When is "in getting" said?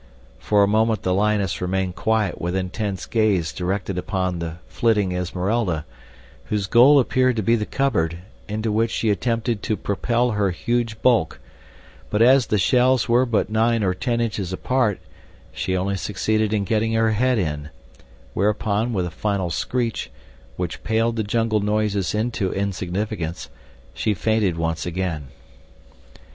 16.51-16.93